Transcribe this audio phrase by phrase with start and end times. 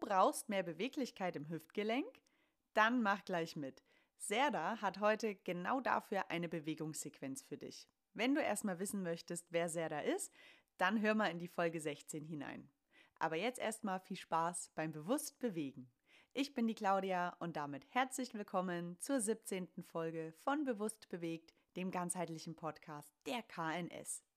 [0.00, 2.20] brauchst mehr Beweglichkeit im Hüftgelenk?
[2.74, 3.82] Dann mach gleich mit.
[4.18, 7.88] Serda hat heute genau dafür eine Bewegungssequenz für dich.
[8.14, 10.32] Wenn du erstmal wissen möchtest, wer Serda ist,
[10.76, 12.68] dann hör mal in die Folge 16 hinein.
[13.18, 15.90] Aber jetzt erstmal viel Spaß beim bewusst bewegen.
[16.34, 19.68] Ich bin die Claudia und damit herzlich willkommen zur 17.
[19.82, 24.27] Folge von Bewusst bewegt, dem ganzheitlichen Podcast der KNS.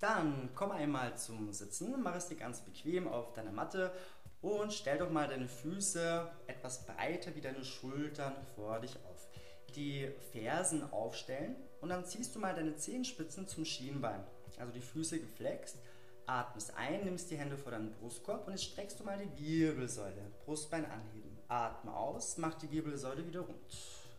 [0.00, 3.92] Dann komm einmal zum Sitzen, mach es dir ganz bequem auf deiner Matte
[4.40, 9.26] und stell doch mal deine Füße etwas breiter wie deine Schultern vor dich auf.
[9.74, 14.24] Die Fersen aufstellen und dann ziehst du mal deine Zehenspitzen zum Schienbein.
[14.58, 15.78] Also die Füße geflext,
[16.26, 20.30] atmest ein, nimmst die Hände vor deinen Brustkorb und jetzt streckst du mal die Wirbelsäule.
[20.44, 21.38] Brustbein anheben.
[21.48, 23.58] Atme aus, mach die Wirbelsäule wieder rund.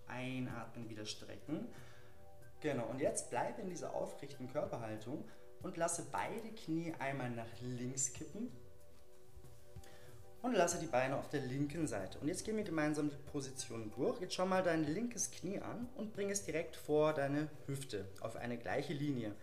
[0.07, 1.67] Einatmen, wieder strecken.
[2.61, 5.23] Genau, und jetzt bleib in dieser aufrechten Körperhaltung
[5.63, 8.51] und lasse beide Knie einmal nach links kippen
[10.41, 12.17] und lasse die Beine auf der linken Seite.
[12.19, 14.21] Und jetzt gehen wir gemeinsam die Position durch.
[14.21, 18.35] Jetzt schau mal dein linkes Knie an und bring es direkt vor deine Hüfte auf
[18.35, 19.33] eine gleiche Linie.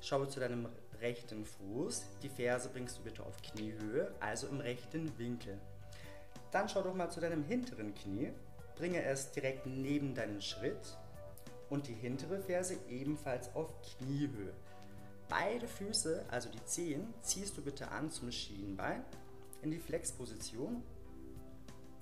[0.00, 0.68] Schaue zu deinem
[1.00, 2.04] rechten Fuß.
[2.22, 5.58] Die Ferse bringst du bitte auf Kniehöhe, also im rechten Winkel.
[6.52, 8.32] Dann schau doch mal zu deinem hinteren Knie.
[8.76, 10.96] Bringe es direkt neben deinen Schritt
[11.68, 14.54] und die hintere Ferse ebenfalls auf Kniehöhe.
[15.28, 19.04] Beide Füße, also die Zehen, ziehst du bitte an zum Schienbein
[19.62, 20.82] in die Flexposition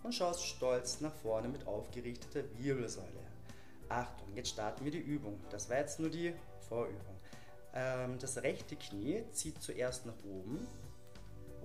[0.02, 3.26] und schaust stolz nach vorne mit aufgerichteter Wirbelsäule.
[3.88, 5.40] Achtung, jetzt starten wir die Übung.
[5.50, 6.32] Das war jetzt nur die
[6.68, 7.16] Vorübung.
[7.74, 10.66] Ähm, das rechte Knie zieht zuerst nach oben,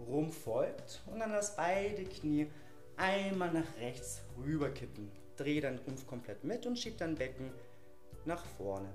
[0.08, 2.48] Rumpf folgt und dann das beide Knie
[2.98, 5.12] einmal nach rechts rüberkippen.
[5.38, 7.52] Dreh deinen Rumpf komplett mit und schieb dein Becken
[8.26, 8.90] nach vorne.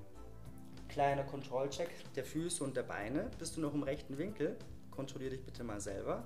[0.89, 3.31] Kleiner Kontrollcheck der Füße und der Beine.
[3.39, 4.57] Bist du noch im rechten Winkel?
[4.91, 6.25] Kontrolliere dich bitte mal selber.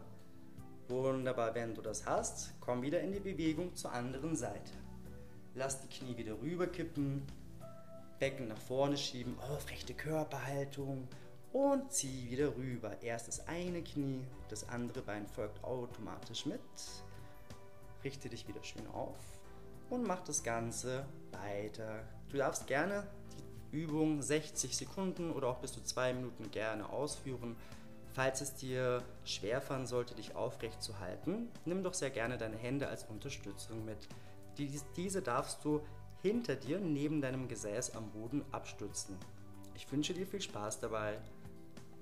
[0.89, 4.73] Wunderbar, wenn du das hast, komm wieder in die Bewegung zur anderen Seite.
[5.55, 7.23] Lass die Knie wieder rüberkippen,
[8.19, 11.09] Becken nach vorne schieben, aufrechte Körperhaltung
[11.53, 13.01] und zieh wieder rüber.
[13.03, 16.61] Erst das eine Knie, das andere Bein folgt automatisch mit.
[18.05, 19.19] Richte dich wieder schön auf
[19.91, 22.05] und mach das Ganze weiter.
[22.29, 23.07] Du darfst gerne
[23.73, 27.57] Übung 60 Sekunden oder auch bis zu zwei Minuten gerne ausführen.
[28.13, 32.89] Falls es dir schwerfallen sollte, dich aufrecht zu halten, nimm doch sehr gerne deine Hände
[32.89, 34.09] als Unterstützung mit.
[34.97, 35.81] Diese darfst du
[36.23, 39.17] hinter dir neben deinem Gesäß am Boden abstützen.
[39.75, 41.19] Ich wünsche dir viel Spaß dabei.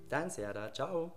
[0.08, 1.12] Dein Serda, ciao!